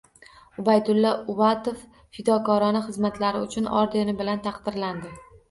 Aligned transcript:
Ubaydulla 0.61 1.11
Uvatov 1.33 1.83
Fidokorona 2.15 2.81
xizmatlari 2.87 3.43
uchun 3.49 3.71
ordeni 3.83 4.19
bilan 4.25 4.45
taqdirlandi 4.51 5.15